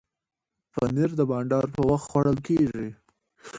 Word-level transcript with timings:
پنېر 0.73 1.09
د 1.19 1.21
بانډار 1.29 1.65
پر 1.73 1.81
وخت 1.91 2.05
خوړل 2.09 2.37
کېږي. 2.47 2.87